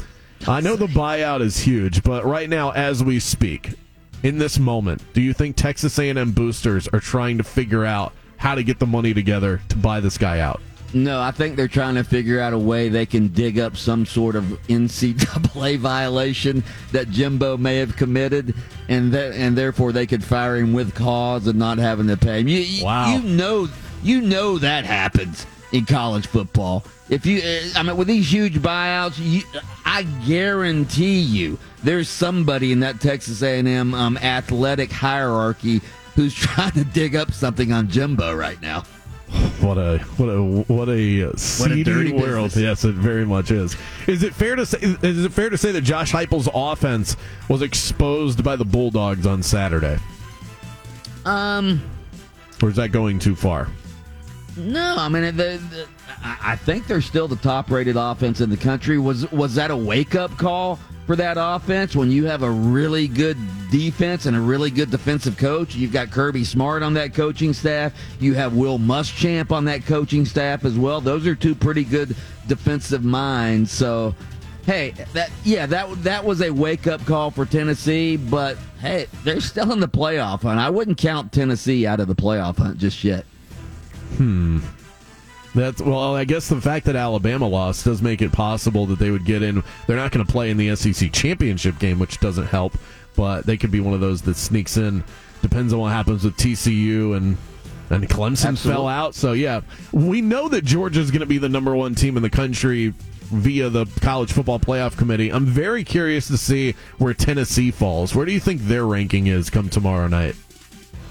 I 0.47 0.61
know 0.61 0.77
the 0.77 0.87
buyout 0.87 1.41
is 1.41 1.59
huge, 1.59 2.01
but 2.01 2.23
right 2.23 2.49
now, 2.49 2.71
as 2.71 3.03
we 3.03 3.19
speak, 3.19 3.73
in 4.23 4.37
this 4.37 4.57
moment, 4.57 5.01
do 5.13 5.21
you 5.21 5.33
think 5.33 5.57
Texas 5.57 5.99
A&M 5.99 6.31
boosters 6.31 6.87
are 6.87 7.01
trying 7.01 7.37
to 7.39 7.43
figure 7.43 7.83
out 7.83 8.13
how 8.37 8.55
to 8.55 8.63
get 8.63 8.79
the 8.79 8.87
money 8.87 9.13
together 9.13 9.61
to 9.67 9.75
buy 9.75 9.99
this 9.99 10.17
guy 10.17 10.39
out? 10.39 10.61
No, 10.93 11.21
I 11.21 11.31
think 11.31 11.55
they're 11.55 11.67
trying 11.67 11.95
to 11.95 12.03
figure 12.03 12.39
out 12.39 12.53
a 12.53 12.57
way 12.57 12.89
they 12.89 13.05
can 13.05 13.27
dig 13.27 13.59
up 13.59 13.77
some 13.77 14.05
sort 14.05 14.35
of 14.35 14.43
NCAA 14.67 15.77
violation 15.77 16.63
that 16.91 17.09
Jimbo 17.09 17.57
may 17.57 17.77
have 17.77 17.95
committed, 17.95 18.55
and 18.87 19.11
that 19.13 19.33
and 19.33 19.57
therefore 19.57 19.91
they 19.91 20.07
could 20.07 20.23
fire 20.23 20.55
him 20.57 20.73
with 20.73 20.95
cause 20.95 21.47
and 21.47 21.59
not 21.59 21.77
having 21.77 22.07
to 22.07 22.17
pay 22.17 22.41
him. 22.41 22.47
You, 22.47 22.83
Wow. 22.85 23.15
you 23.15 23.21
know, 23.21 23.67
you 24.03 24.21
know 24.21 24.57
that 24.57 24.85
happens 24.85 25.45
in 25.71 25.85
college 25.85 26.27
football. 26.27 26.83
If 27.09 27.25
you, 27.25 27.41
I 27.75 27.83
mean, 27.83 27.97
with 27.97 28.07
these 28.07 28.31
huge 28.31 28.59
buyouts, 28.59 29.15
you, 29.17 29.41
I 29.85 30.03
guarantee 30.27 31.19
you, 31.19 31.57
there's 31.83 32.07
somebody 32.09 32.71
in 32.71 32.79
that 32.81 32.99
Texas 33.01 33.41
A&M 33.41 33.93
um, 33.93 34.17
athletic 34.17 34.91
hierarchy 34.91 35.81
who's 36.15 36.33
trying 36.35 36.71
to 36.71 36.83
dig 36.83 37.15
up 37.15 37.31
something 37.31 37.71
on 37.71 37.89
Jimbo 37.89 38.35
right 38.35 38.61
now. 38.61 38.83
What 39.61 39.77
a 39.77 39.99
what 40.17 40.27
a 40.27 40.41
what 40.73 40.89
a 40.89 41.37
seedy 41.37 41.83
dirty 41.83 42.11
world! 42.13 42.47
business. 42.47 42.63
Yes, 42.63 42.85
it 42.85 42.95
very 42.95 43.25
much 43.25 43.51
is. 43.51 43.75
Is 44.07 44.23
it 44.23 44.33
fair 44.33 44.55
to 44.55 44.65
say? 44.65 44.79
Is 44.81 45.23
it 45.25 45.31
fair 45.33 45.49
to 45.49 45.57
say 45.57 45.71
that 45.71 45.81
Josh 45.81 46.11
Heupel's 46.11 46.49
offense 46.53 47.15
was 47.49 47.61
exposed 47.61 48.43
by 48.43 48.55
the 48.55 48.65
Bulldogs 48.65 49.25
on 49.27 49.43
Saturday, 49.43 49.99
Um. 51.25 51.81
or 52.63 52.69
is 52.69 52.75
that 52.77 52.91
going 52.91 53.19
too 53.19 53.35
far? 53.35 53.67
No, 54.57 54.95
I 54.97 55.07
mean, 55.09 55.23
the, 55.23 55.31
the, 55.69 55.87
I 56.23 56.37
I 56.53 56.55
think 56.55 56.87
they're 56.87 57.01
still 57.01 57.27
the 57.27 57.35
top-rated 57.37 57.95
offense 57.97 58.41
in 58.41 58.49
the 58.49 58.57
country. 58.57 58.97
Was 58.97 59.31
was 59.31 59.55
that 59.55 59.71
a 59.71 59.75
wake-up 59.77 60.37
call 60.37 60.79
for 61.09 61.15
that 61.15 61.37
offense 61.39 61.95
when 61.95 62.11
you 62.11 62.25
have 62.25 62.43
a 62.43 62.51
really 62.51 63.07
good 63.07 63.35
defense 63.71 64.27
and 64.27 64.37
a 64.37 64.39
really 64.39 64.69
good 64.69 64.91
defensive 64.91 65.39
coach? 65.39 65.73
You've 65.73 65.91
got 65.91 66.11
Kirby 66.11 66.43
Smart 66.43 66.83
on 66.83 66.93
that 66.93 67.15
coaching 67.15 67.51
staff. 67.51 67.93
You 68.19 68.35
have 68.35 68.53
Will 68.53 68.77
Muschamp 68.77 69.51
on 69.51 69.65
that 69.65 69.87
coaching 69.87 70.23
staff 70.23 70.65
as 70.65 70.77
well. 70.77 71.01
Those 71.01 71.25
are 71.25 71.33
two 71.33 71.55
pretty 71.55 71.83
good 71.83 72.15
defensive 72.47 73.03
minds. 73.03 73.71
So, 73.71 74.13
hey, 74.67 74.93
that 75.13 75.31
yeah, 75.43 75.65
that 75.65 76.03
that 76.03 76.23
was 76.23 76.43
a 76.43 76.51
wake-up 76.51 77.03
call 77.07 77.31
for 77.31 77.47
Tennessee. 77.47 78.15
But 78.15 78.59
hey, 78.79 79.07
they're 79.23 79.41
still 79.41 79.71
in 79.71 79.79
the 79.79 79.87
playoff 79.87 80.43
hunt. 80.43 80.59
I 80.59 80.69
wouldn't 80.69 80.99
count 80.99 81.31
Tennessee 81.31 81.87
out 81.87 81.99
of 81.99 82.07
the 82.07 82.13
playoff 82.13 82.57
hunt 82.57 82.77
just 82.77 83.03
yet. 83.03 83.25
Hmm. 84.17 84.59
That's 85.55 85.81
well. 85.81 86.15
I 86.15 86.25
guess 86.25 86.47
the 86.47 86.61
fact 86.61 86.85
that 86.85 86.95
Alabama 86.95 87.47
lost 87.47 87.85
does 87.85 88.01
make 88.01 88.21
it 88.21 88.31
possible 88.31 88.85
that 88.87 88.99
they 88.99 89.09
would 89.09 89.25
get 89.25 89.41
in. 89.41 89.63
They're 89.87 89.97
not 89.97 90.11
going 90.11 90.25
to 90.25 90.31
play 90.31 90.51
in 90.51 90.57
the 90.57 90.75
SEC 90.75 91.11
championship 91.11 91.79
game, 91.79 91.99
which 91.99 92.19
doesn't 92.19 92.47
help. 92.47 92.73
But 93.15 93.45
they 93.45 93.57
could 93.57 93.71
be 93.71 93.79
one 93.79 93.93
of 93.93 93.99
those 93.99 94.21
that 94.23 94.35
sneaks 94.35 94.77
in. 94.77 95.03
Depends 95.41 95.73
on 95.73 95.79
what 95.79 95.91
happens 95.91 96.23
with 96.23 96.37
TCU 96.37 97.17
and 97.17 97.37
and 97.89 98.07
Clemson 98.07 98.49
Absolutely. 98.49 98.71
fell 98.71 98.87
out. 98.87 99.15
So 99.15 99.33
yeah, 99.33 99.61
we 99.91 100.21
know 100.21 100.47
that 100.49 100.63
Georgia's 100.63 101.09
going 101.11 101.21
to 101.21 101.25
be 101.25 101.39
the 101.39 101.49
number 101.49 101.75
one 101.75 101.95
team 101.95 102.17
in 102.17 102.23
the 102.23 102.29
country 102.29 102.93
via 103.31 103.69
the 103.69 103.85
college 104.01 104.31
football 104.31 104.59
playoff 104.59 104.97
committee. 104.97 105.31
I'm 105.31 105.45
very 105.45 105.83
curious 105.83 106.27
to 106.27 106.37
see 106.37 106.75
where 106.97 107.13
Tennessee 107.13 107.71
falls. 107.71 108.13
Where 108.15 108.25
do 108.25 108.31
you 108.31 108.39
think 108.39 108.61
their 108.61 108.85
ranking 108.85 109.27
is 109.27 109.49
come 109.49 109.69
tomorrow 109.69 110.07
night? 110.07 110.35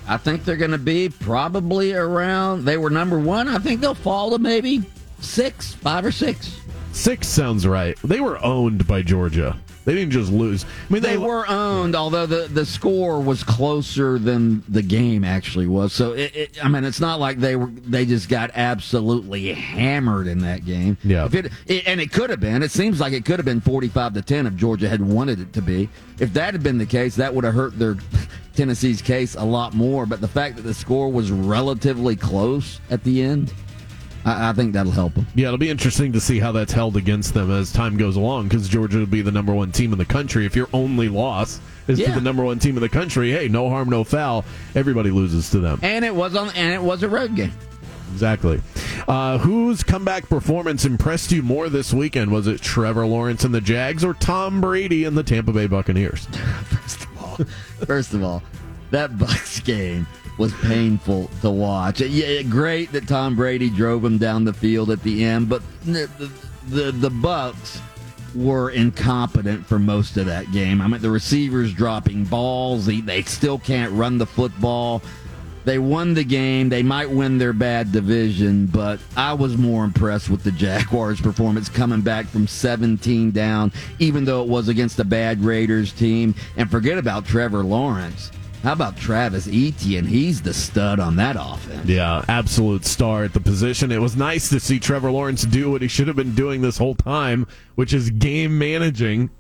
I 0.09 0.17
think 0.17 0.45
they're 0.45 0.57
going 0.57 0.71
to 0.71 0.79
be 0.79 1.11
probably 1.11 1.93
around. 1.93 2.65
They 2.65 2.79
were 2.79 2.91
number 2.91 3.19
one. 3.19 3.47
I 3.47 3.59
think 3.59 3.81
they'll 3.81 3.95
fall 3.95 4.31
to 4.31 4.39
maybe 4.39 4.83
six, 5.21 5.75
five 5.75 6.05
or 6.05 6.11
six. 6.13 6.61
Six 6.93 7.29
sounds 7.29 7.67
right. 7.67 7.97
They 8.03 8.21
were 8.21 8.43
owned 8.43 8.87
by 8.87 9.03
Georgia. 9.03 9.57
They 9.85 9.95
didn't 9.95 10.11
just 10.11 10.31
lose. 10.31 10.65
I 10.65 10.93
mean, 10.93 11.03
They 11.03 11.17
were 11.17 11.49
owned, 11.49 11.97
although 11.97 12.27
the, 12.27 12.47
the 12.49 12.67
score 12.67 13.23
was 13.23 13.43
closer 13.43 14.19
than 14.19 14.63
the 14.69 14.83
game 14.83 15.25
actually 15.25 15.67
was. 15.67 15.95
So 15.95 16.13
it, 16.13 16.37
it, 16.37 16.65
I 16.65 16.69
mean, 16.69 16.85
it's 16.85 17.01
not 17.01 17.21
like 17.21 17.39
they 17.39 17.57
were 17.57 17.69
they 17.69 18.05
just 18.05 18.29
got 18.29 18.51
absolutely 18.53 19.55
hammered 19.55 20.27
in 20.27 20.41
that 20.41 20.67
game. 20.67 20.99
Yeah. 21.05 21.25
If 21.25 21.35
it, 21.35 21.53
it 21.67 21.87
and 21.87 22.03
it 22.03 22.13
could 22.13 22.29
have 22.29 22.41
been. 22.41 22.63
It 22.63 22.71
seems 22.71 23.01
like 23.01 23.15
it 23.15 23.25
could 23.25 23.39
have 23.39 23.47
been 23.47 23.63
forty 23.63 23.89
five 23.89 24.13
to 24.13 24.21
ten 24.21 24.47
if 24.47 24.57
Georgia 24.57 24.91
had 24.91 25.01
wanted 25.01 25.41
it 25.41 25.55
to 25.55 25.63
be. 25.63 25.89
If 26.19 26.35
that 26.35 26.53
had 26.53 26.63
been 26.63 26.77
the 26.77 26.85
case, 26.85 27.17
that 27.17 27.35
would 27.35 27.45
have 27.45 27.55
hurt 27.55 27.79
their 27.79 27.97
Tennessee's 28.59 29.01
case 29.01 29.37
a 29.37 29.45
lot 29.45 29.73
more. 29.73 30.05
But 30.05 30.21
the 30.21 30.29
fact 30.29 30.57
that 30.57 30.63
the 30.63 30.75
score 30.75 31.11
was 31.11 31.31
relatively 31.31 32.17
close 32.17 32.81
at 32.91 33.05
the 33.05 33.23
end, 33.23 33.55
I, 34.25 34.51
I 34.51 34.53
think 34.53 34.73
that'll 34.73 34.91
help 34.91 35.15
them. 35.15 35.29
Yeah, 35.37 35.47
it'll 35.47 35.59
be 35.59 35.71
interesting 35.71 36.13
to 36.13 36.21
see 36.21 36.41
how 36.41 36.51
that's 36.51 36.73
held 36.73 36.97
against 36.97 37.35
them 37.35 37.53
as 37.53 37.73
time 37.73 37.97
goes 37.97 38.17
along 38.17 38.49
because 38.49 38.69
Georgia 38.69 38.99
will 38.99 39.07
be 39.07 39.23
the 39.23 39.31
number 39.31 39.55
one 39.55 39.71
team 39.71 39.93
in 39.93 39.99
the 39.99 40.05
country. 40.05 40.45
If 40.45 40.57
your 40.57 40.69
only 40.73 41.09
loss 41.09 41.61
is 41.87 42.01
to 42.01 42.11
the 42.11 42.21
number 42.21 42.45
one 42.45 42.59
team 42.59 42.77
in 42.77 42.83
the 42.83 42.89
country, 42.89 43.31
hey, 43.31 43.47
no 43.47 43.71
harm, 43.71 43.89
no 43.89 44.03
foul. 44.03 44.45
Everybody 44.75 45.11
loses 45.11 45.51
to 45.51 45.61
them. 45.61 45.79
And 45.83 46.05
it 46.05 46.15
was 46.15 46.35
on 46.35 46.51
and 46.51 46.75
it 46.75 46.83
was 46.83 47.05
a 47.05 47.09
road 47.09 47.37
game. 47.37 47.53
Exactly. 48.13 48.61
Uh, 49.07 49.39
whose 49.39 49.85
comeback 49.85 50.29
performance 50.29 50.85
impressed 50.85 51.31
you 51.31 51.43
more 51.43 51.69
this 51.69 51.95
weekend? 51.95 52.33
Was 52.33 52.49
it 52.49 52.61
Trevor 52.61 53.07
Lawrence 53.07 53.45
and 53.45 53.55
the 53.55 53.61
Jags 53.61 54.03
or 54.03 54.15
Tom 54.15 54.61
Brady 54.61 55.05
and 55.05 55.17
the 55.17 55.23
Tampa 55.23 55.53
Bay 55.53 55.69
Buccaneers? 55.69 56.27
First 57.87 58.15
of 58.15 58.23
all, 58.23 58.43
that 58.91 59.19
Bucks 59.19 59.61
game 59.61 60.07
was 60.39 60.53
painful 60.63 61.31
to 61.43 61.51
watch. 61.51 62.01
Yeah, 62.01 62.43
great 62.43 62.93
that 62.93 63.09
Tom 63.09 63.37
Brady 63.37 63.71
drove 63.71 64.05
him 64.05 64.19
down 64.19 64.45
the 64.45 64.53
field 64.53 64.91
at 64.91 65.03
the 65.03 65.25
end, 65.25 65.49
but 65.49 65.63
the 65.85 66.09
the, 66.19 66.31
the, 66.69 66.93
the 66.93 67.11
Bucks 67.11 67.81
were 68.35 68.71
incompetent 68.71 69.67
for 69.67 69.79
most 69.79 70.17
of 70.17 70.27
that 70.27 70.51
game. 70.53 70.81
I 70.81 70.87
mean, 70.87 71.01
the 71.01 71.11
receivers 71.11 71.73
dropping 71.73 72.25
balls. 72.25 72.87
They, 72.87 73.01
they 73.01 73.23
still 73.23 73.59
can't 73.59 73.93
run 73.93 74.19
the 74.19 74.27
football. 74.27 75.03
They 75.65 75.79
won 75.79 76.15
the 76.15 76.25
game. 76.25 76.69
They 76.69 76.83
might 76.83 77.11
win 77.11 77.39
their 77.39 77.53
bad 77.53 77.93
division, 77.93 78.67
but 78.67 79.01
I 79.17 79.33
was 79.35 79.57
more 79.57 79.85
impressed 79.85 80.31
with 80.31 80.43
the 80.43 80.53
Jaguars' 80.53 81.21
performance 81.21 81.69
coming 81.69 82.01
back 82.01 82.27
from 82.27 82.47
17 82.47 83.33
down, 83.33 83.73
even 83.99 84.25
though 84.25 84.43
it 84.43 84.49
was 84.49 84.69
against 84.69 84.99
a 84.99 85.05
bad 85.05 85.43
Raiders 85.43 85.93
team. 85.93 86.35
And 86.57 86.71
forget 86.71 86.99
about 86.99 87.27
Trevor 87.27 87.65
Lawrence. 87.65 88.31
How 88.63 88.73
about 88.73 88.97
Travis 88.97 89.47
Etienne? 89.47 90.05
He's 90.05 90.43
the 90.43 90.53
stud 90.53 90.99
on 90.99 91.17
that 91.17 91.37
offense. 91.39 91.87
Yeah, 91.87 92.25
absolute 92.29 92.85
star 92.85 93.25
at 93.25 93.33
the 93.33 93.41
position. 93.41 93.93
It 93.93 94.01
was 94.01 94.17
nice 94.17 94.49
to 94.49 94.59
see 94.59 94.81
Trevor 94.81 95.13
Lawrence 95.13 95.43
do 95.43 95.71
what 95.71 95.81
he 95.81 95.89
should 95.89 96.09
have 96.09 96.17
been 96.17 96.35
doing 96.35 96.61
this 96.61 96.77
whole 96.77 96.97
time, 96.97 97.47
which 97.77 97.93
is 97.93 98.11
game 98.11 98.59
managing 98.59 99.31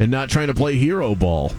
and 0.00 0.10
not 0.10 0.28
trying 0.28 0.48
to 0.48 0.54
play 0.54 0.74
hero 0.74 1.14
ball. 1.14 1.52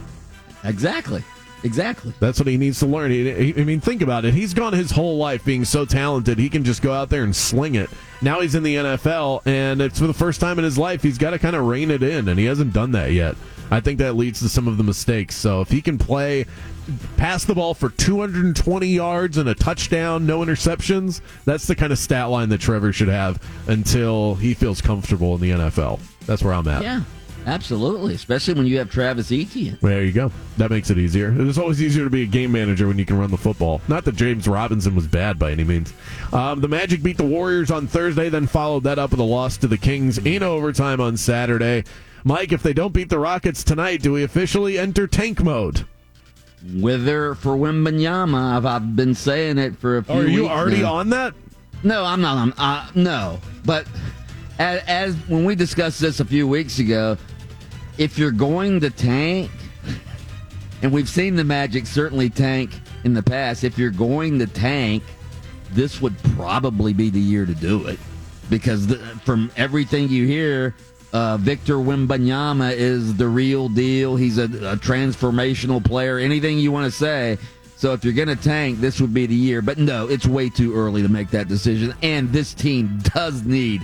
Exactly. 0.66 1.24
Exactly. 1.66 2.14
That's 2.20 2.40
what 2.40 2.48
he 2.48 2.58
needs 2.58 2.80
to 2.80 2.86
learn. 2.86 3.10
He, 3.12 3.32
he- 3.52 3.62
I 3.62 3.66
mean, 3.66 3.82
think 3.82 4.02
about 4.02 4.24
it. 4.24 4.34
He's 4.34 4.54
gone 4.54 4.72
his 4.74 4.92
whole 4.92 5.18
life 5.18 5.44
being 5.44 5.66
so 5.66 5.84
talented. 5.84 6.38
He 6.38 6.48
can 6.50 6.64
just 6.64 6.82
go 6.82 6.94
out 6.94 7.10
there 7.10 7.24
and 7.24 7.36
sling 7.36 7.76
it. 7.76 7.90
Now 8.22 8.40
he's 8.42 8.56
in 8.56 8.64
the 8.64 8.76
NFL, 8.76 9.42
and 9.46 9.82
it's 9.82 10.00
for 10.00 10.08
the 10.08 10.14
first 10.14 10.40
time 10.40 10.58
in 10.60 10.64
his 10.64 10.78
life. 10.78 11.02
He's 11.04 11.18
got 11.18 11.32
to 11.32 11.40
kind 11.40 11.56
of 11.56 11.66
rein 11.66 11.92
it 11.92 12.04
in, 12.04 12.30
and 12.30 12.40
he 12.40 12.46
hasn't 12.46 12.72
done 12.72 12.92
that 12.94 13.12
yet. 13.12 13.36
I 13.72 13.80
think 13.80 13.98
that 13.98 14.14
leads 14.16 14.40
to 14.42 14.50
some 14.50 14.68
of 14.68 14.78
the 14.78 14.84
mistakes. 14.84 15.36
So 15.36 15.60
if 15.62 15.70
he 15.72 15.82
can 15.82 15.98
play, 15.98 16.46
pass 17.18 17.46
the 17.46 17.56
ball 17.56 17.74
for 17.74 17.90
220 17.90 18.88
yards 18.88 19.38
and 19.38 19.50
a 19.50 19.56
touchdown, 19.56 20.28
no 20.28 20.42
interceptions, 20.42 21.22
that's 21.46 21.66
the 21.66 21.76
kind 21.76 21.92
of 21.92 21.98
stat 21.98 22.30
line 22.30 22.50
that 22.50 22.62
Trevor 22.62 22.94
should 22.94 23.08
have 23.08 23.42
until 23.68 24.36
he 24.36 24.54
feels 24.54 24.82
comfortable 24.82 25.34
in 25.36 25.42
the 25.42 25.50
NFL. 25.50 26.00
That's 26.28 26.44
where 26.44 26.54
I'm 26.54 26.68
at. 26.68 26.84
Yeah, 26.84 27.02
absolutely. 27.46 28.14
Especially 28.16 28.54
when 28.54 28.66
you 28.68 28.78
have 28.78 28.90
Travis 28.90 29.32
Etienne. 29.32 29.78
There 29.82 30.04
you 30.04 30.12
go. 30.12 30.32
That 30.58 30.72
makes 30.72 30.90
it 30.90 30.98
easier. 30.98 31.34
It's 31.38 31.58
always 31.58 31.82
easier 31.82 32.04
to 32.04 32.10
be 32.10 32.24
a 32.24 32.28
game 32.28 32.52
manager 32.52 32.88
when 32.88 32.98
you 32.98 33.06
can 33.06 33.18
run 33.18 33.32
the 33.32 33.38
football. 33.38 33.82
Not 33.88 34.06
that 34.06 34.16
James 34.16 34.48
Robinson 34.48 34.96
was 34.96 35.08
bad 35.08 35.38
by 35.40 35.52
any 35.52 35.64
means. 35.64 35.94
Um, 36.34 36.62
the 36.62 36.68
Magic 36.68 37.04
beat 37.04 37.18
the 37.18 37.26
Warriors 37.26 37.72
on 37.72 37.88
Thursday, 37.88 38.30
then 38.30 38.48
followed 38.48 38.84
that 38.84 39.00
up 39.00 39.12
with 39.12 39.20
a 39.20 39.24
loss 39.24 39.58
to 39.58 39.68
the 39.68 39.78
Kings 39.78 40.18
in 40.20 40.44
overtime 40.44 41.00
on 41.02 41.18
Saturday. 41.18 41.84
Mike, 42.24 42.52
if 42.52 42.64
they 42.64 42.74
don't 42.74 42.94
beat 42.94 43.10
the 43.10 43.20
Rockets 43.20 43.64
tonight, 43.64 44.02
do 44.02 44.14
we 44.14 44.24
officially 44.24 44.80
enter 44.80 45.06
tank 45.06 45.44
mode? 45.44 45.86
Wither 46.76 47.36
for 47.36 47.56
Wembanyama. 47.56 48.56
I've, 48.58 48.66
I've 48.66 48.96
been 48.96 49.14
saying 49.14 49.60
it 49.60 49.78
for 49.78 49.98
a 49.98 50.04
few 50.04 50.16
Are 50.16 50.28
you 50.28 50.48
already 50.48 50.82
now. 50.82 50.96
on 50.96 51.10
that? 51.12 51.36
No, 51.84 52.04
I'm 52.04 52.22
not. 52.22 52.38
I'm, 52.38 52.54
uh, 52.58 52.90
no, 52.96 53.40
but 53.66 53.86
as, 54.58 54.82
as 54.88 55.16
when 55.28 55.46
we 55.46 55.54
discussed 55.54 56.00
this 56.00 56.20
a 56.20 56.26
few 56.26 56.48
weeks 56.48 56.80
ago, 56.80 57.18
if 57.98 58.18
you're 58.18 58.32
going 58.32 58.80
to 58.82 58.90
tank, 58.90 59.52
and 60.82 60.92
we've 60.92 61.10
seen 61.10 61.36
the 61.36 61.44
Magic 61.44 61.86
certainly 61.86 62.30
tank 62.30 62.72
in 63.04 63.14
the 63.14 63.24
past, 63.24 63.64
if 63.64 63.78
you're 63.78 63.92
going 63.92 64.40
to 64.40 64.48
tank, 64.48 65.04
this 65.72 66.02
would 66.02 66.18
probably 66.36 66.94
be 66.94 67.10
the 67.10 67.20
year 67.20 67.46
to 67.46 67.54
do 67.56 67.88
it 67.88 68.00
because 68.50 68.88
the, 68.88 68.98
from 69.24 69.52
everything 69.58 70.10
you 70.10 70.26
hear. 70.26 70.76
Uh, 71.14 71.38
Victor 71.38 71.76
Wembanyama 71.76 72.74
is 72.74 73.16
the 73.16 73.28
real 73.28 73.70
deal. 73.70 74.18
He's 74.18 74.38
a, 74.38 74.44
a 74.44 74.76
transformational 74.76 75.84
player. 75.84 76.18
Anything 76.18 76.60
you 76.60 76.74
want 76.74 76.92
to 76.92 76.98
say. 76.98 77.38
So 77.78 77.94
if 77.94 78.04
you're 78.04 78.14
going 78.14 78.28
to 78.28 78.36
tank, 78.36 78.80
this 78.80 79.00
would 79.00 79.14
be 79.14 79.26
the 79.26 79.36
year. 79.36 79.62
But 79.62 79.78
no, 79.78 80.10
it's 80.10 80.26
way 80.26 80.50
too 80.50 80.76
early 80.76 81.02
to 81.04 81.08
make 81.08 81.30
that 81.30 81.48
decision. 81.48 81.94
And 82.02 82.34
this 82.34 82.54
team 82.54 83.00
does 83.14 83.44
need 83.44 83.84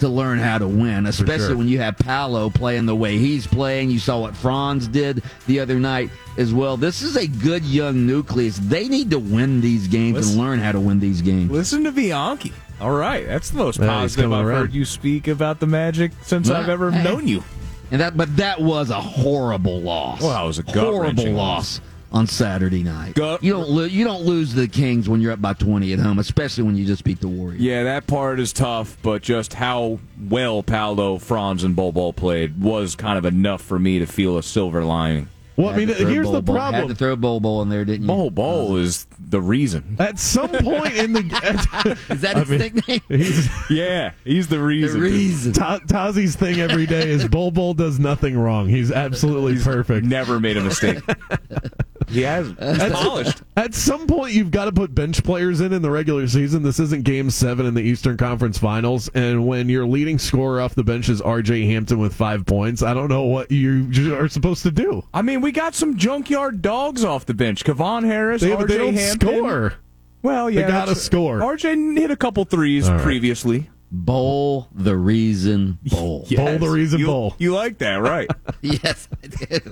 to 0.00 0.08
learn 0.08 0.38
how 0.38 0.58
to 0.58 0.66
win, 0.68 1.06
especially 1.06 1.48
sure. 1.48 1.56
when 1.56 1.68
you 1.68 1.78
have 1.80 1.96
Paolo 1.98 2.50
playing 2.50 2.86
the 2.86 2.96
way 2.96 3.18
he's 3.18 3.46
playing. 3.46 3.90
You 3.90 3.98
saw 3.98 4.20
what 4.20 4.34
Franz 4.36 4.88
did 4.88 5.22
the 5.46 5.60
other 5.60 5.78
night 5.78 6.10
as 6.36 6.52
well. 6.52 6.76
This 6.76 7.02
is 7.02 7.16
a 7.16 7.26
good 7.26 7.64
young 7.64 8.06
nucleus. 8.06 8.58
They 8.58 8.88
need 8.88 9.10
to 9.10 9.18
win 9.18 9.60
these 9.60 9.88
games 9.88 10.16
Listen- 10.16 10.32
and 10.32 10.40
learn 10.48 10.58
how 10.58 10.72
to 10.72 10.80
win 10.80 11.00
these 11.00 11.22
games. 11.22 11.50
Listen 11.50 11.84
to 11.84 11.92
Bianchi. 11.92 12.52
All 12.80 12.92
right, 12.92 13.26
that's 13.26 13.50
the 13.50 13.58
most 13.58 13.78
Yeah, 13.78 13.84
he's 14.02 14.12
positive 14.16 14.32
I've 14.32 14.46
around. 14.46 14.56
heard 14.58 14.72
you 14.74 14.84
speak 14.86 15.28
about 15.28 15.60
the 15.60 15.66
Magic 15.66 16.12
since 16.22 16.48
Well, 16.48 16.62
I've 16.62 16.68
ever 16.70 16.90
hey. 16.90 17.02
known 17.04 17.28
you. 17.28 17.44
And 17.92 18.00
that, 18.00 18.16
but 18.16 18.36
that 18.36 18.60
was 18.60 18.90
a 18.90 19.00
horrible 19.00 19.80
loss. 19.80 20.22
Well, 20.22 20.44
it 20.44 20.46
was 20.46 20.58
a 20.60 20.62
horrible 20.62 20.92
gut-wrenching 20.92 21.34
loss 21.34 21.80
on 22.12 22.26
Saturday 22.26 22.82
night. 22.82 23.14
Gut- 23.14 23.42
you 23.42 23.52
don't 23.52 23.68
lo- 23.68 23.84
you 23.84 24.04
don't 24.04 24.22
lose 24.22 24.54
the 24.54 24.66
Kings 24.68 25.08
when 25.08 25.20
you're 25.20 25.32
up 25.32 25.40
by 25.40 25.52
20 25.54 25.92
at 25.92 25.98
home, 25.98 26.18
especially 26.18 26.64
when 26.64 26.76
you 26.76 26.84
just 26.84 27.04
beat 27.04 27.20
the 27.20 27.28
Warriors. 27.28 27.60
Yeah, 27.60 27.84
that 27.84 28.06
part 28.06 28.40
is 28.40 28.52
tough, 28.52 28.96
but 29.02 29.22
just 29.22 29.54
how 29.54 29.98
well 30.28 30.62
Paolo, 30.62 31.18
Franz, 31.18 31.64
and 31.64 31.76
Bobo 31.76 32.12
played 32.12 32.60
was 32.60 32.96
kind 32.96 33.18
of 33.18 33.24
enough 33.24 33.62
for 33.62 33.78
me 33.78 33.98
to 33.98 34.06
feel 34.06 34.38
a 34.38 34.42
silver 34.42 34.84
lining. 34.84 35.28
Well, 35.56 35.68
I 35.68 35.76
mean, 35.76 35.88
to 35.88 35.94
throw 35.94 36.08
here's 36.08 36.26
the 36.26 36.40
Bol 36.40 36.54
Bol- 36.54 36.54
Had 36.54 36.70
problem. 36.70 36.88
to 36.88 36.94
throw 36.94 37.16
Bol 37.16 37.40
Bol 37.40 37.60
in 37.62 37.68
there, 37.68 37.84
didn't 37.84 38.02
you? 38.02 38.06
Bobo 38.06 38.66
uh-huh. 38.66 38.74
is 38.76 39.06
the 39.18 39.42
reason. 39.42 39.96
At 39.98 40.18
some 40.18 40.48
point 40.48 40.94
in 40.94 41.12
the. 41.12 41.98
Is 42.08 42.22
that 42.22 42.38
his 42.38 42.48
nickname? 42.48 43.00
He's, 43.08 43.48
Yeah, 43.68 44.12
he's 44.24 44.48
the 44.48 44.58
reason. 44.58 44.98
The 44.98 45.04
reason. 45.04 45.50
reason. 45.50 45.52
Ta- 45.52 45.80
Tazi's 45.80 46.34
thing 46.34 46.60
every 46.60 46.86
day 46.86 47.10
is 47.10 47.28
Bol 47.28 47.50
Bol 47.50 47.74
does 47.74 47.98
nothing 47.98 48.38
wrong. 48.38 48.68
He's 48.68 48.90
absolutely 48.90 49.62
perfect. 49.62 50.06
Never 50.06 50.40
made 50.40 50.56
a 50.56 50.62
mistake. 50.62 51.02
he 52.10 52.22
has. 52.22 52.48
He's 52.60 52.92
polished. 52.92 53.42
At 53.56 53.74
some 53.74 54.06
point, 54.06 54.32
you've 54.34 54.50
got 54.50 54.66
to 54.66 54.72
put 54.72 54.94
bench 54.94 55.22
players 55.24 55.60
in 55.60 55.72
in 55.72 55.82
the 55.82 55.90
regular 55.90 56.26
season. 56.26 56.62
This 56.62 56.80
isn't 56.80 57.04
Game 57.04 57.30
Seven 57.30 57.66
in 57.66 57.74
the 57.74 57.82
Eastern 57.82 58.16
Conference 58.16 58.58
Finals, 58.58 59.08
and 59.14 59.46
when 59.46 59.68
your 59.68 59.86
leading 59.86 60.18
scorer 60.18 60.60
off 60.60 60.74
the 60.74 60.84
bench 60.84 61.08
is 61.08 61.20
R.J. 61.20 61.66
Hampton 61.66 61.98
with 61.98 62.14
five 62.14 62.44
points, 62.46 62.82
I 62.82 62.94
don't 62.94 63.08
know 63.08 63.22
what 63.24 63.50
you 63.50 64.14
are 64.14 64.28
supposed 64.28 64.62
to 64.64 64.70
do. 64.70 65.02
I 65.14 65.22
mean, 65.22 65.40
we 65.40 65.52
got 65.52 65.74
some 65.74 65.96
junkyard 65.96 66.62
dogs 66.62 67.04
off 67.04 67.26
the 67.26 67.34
bench. 67.34 67.64
Kevon 67.64 68.04
Harris, 68.04 68.42
They, 68.42 68.50
RJ 68.50 68.68
they 68.68 68.92
Hampton. 68.92 69.28
score. 69.28 69.74
Well, 70.22 70.50
yeah, 70.50 70.62
they 70.62 70.68
gotta 70.68 70.94
score. 70.94 71.38
RJ 71.38 71.96
hit 71.98 72.10
a 72.10 72.16
couple 72.16 72.44
threes 72.44 72.90
right. 72.90 73.00
previously. 73.00 73.70
Bowl 73.92 74.68
the 74.72 74.96
reason 74.96 75.78
bowl. 75.82 76.24
Bowl 76.36 76.58
the 76.58 76.68
reason 76.68 77.00
you, 77.00 77.06
bowl. 77.06 77.34
You 77.38 77.54
like 77.54 77.78
that, 77.78 77.96
right? 77.96 78.30
yes, 78.62 79.08
I 79.22 79.26
did. 79.26 79.64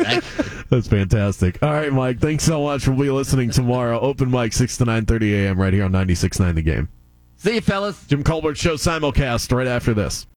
That's 0.71 0.89
fantastic. 0.89 1.63
All 1.63 1.73
right, 1.73 1.93
Mike. 1.93 2.19
Thanks 2.19 2.43
so 2.43 2.65
much. 2.65 2.89
We'll 2.89 2.99
be 2.99 3.11
listening 3.11 3.51
tomorrow. 3.51 4.01
Open 4.01 4.29
mic 4.31 4.53
six 4.53 4.77
to 4.79 4.85
nine 4.85 5.07
thirty 5.07 5.35
a.m. 5.37 5.61
right 5.61 5.73
here 5.73 5.85
on 5.85 5.93
96.9 5.93 6.55
The 6.57 6.63
Game. 6.63 6.89
See 7.37 7.55
you, 7.55 7.61
fellas. 7.61 8.05
Jim 8.09 8.25
Colbert 8.25 8.57
Show 8.57 8.75
simulcast 8.75 9.57
right 9.57 9.69
after 9.69 9.95
this. 9.95 10.27